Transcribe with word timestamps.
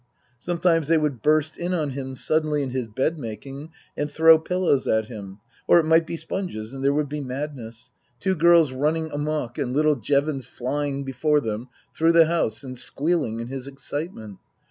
Sometimes 0.39 0.87
they 0.87 0.97
would 0.97 1.21
burst 1.21 1.57
in 1.57 1.75
on 1.75 1.91
him 1.91 2.15
suddenly 2.15 2.63
in 2.63 2.71
his 2.71 2.87
bedmaking 2.87 3.69
and 3.95 4.09
throw 4.09 4.39
pillows 4.39 4.87
at 4.87 5.05
him, 5.05 5.39
or 5.67 5.77
it 5.77 5.85
might 5.85 6.07
be 6.07 6.17
sponges, 6.17 6.73
and 6.73 6.83
there 6.83 6.91
would 6.91 7.07
be 7.07 7.21
madness: 7.21 7.91
two 8.19 8.33
girls 8.33 8.71
running 8.71 9.09
Book 9.09 9.13
II: 9.13 9.19
Her 9.19 9.23
Book 9.27 9.57
143 9.57 9.57
amok 9.57 9.57
and 9.59 9.75
little 9.77 9.95
Jevons 9.97 10.47
flying 10.47 11.03
before 11.03 11.39
them 11.39 11.69
through 11.95 12.13
the 12.13 12.25
house 12.25 12.63
and 12.63 12.75
squealing 12.79 13.41
in 13.41 13.49
his 13.49 13.67
excitement. 13.67 14.39